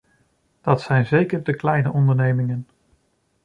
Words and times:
Dat 0.61 0.81
zijn 0.81 1.05
zeker 1.05 1.43
de 1.43 1.55
kleine 1.55 1.91
ondernemingen. 1.91 2.67